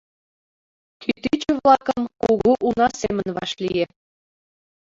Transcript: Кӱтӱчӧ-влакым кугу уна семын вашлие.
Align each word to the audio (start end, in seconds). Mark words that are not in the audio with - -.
Кӱтӱчӧ-влакым 1.01 2.01
кугу 2.21 2.51
уна 2.67 2.87
семын 2.99 3.27
вашлие. 3.37 3.85